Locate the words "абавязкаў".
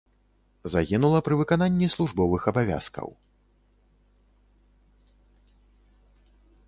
2.53-3.13